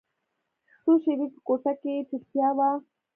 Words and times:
څو 0.83 0.91
شېبې 1.03 1.27
په 1.33 1.39
کوټه 1.47 1.73
کښې 1.81 1.93
چوپتيا 2.09 2.47
وه. 2.57 2.69